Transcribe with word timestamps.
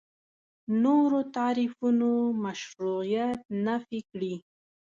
نورو 0.83 1.19
تعریفونو 1.35 2.11
مشروعیت 2.43 3.39
نفي 3.65 3.99
کړي. 4.11 4.35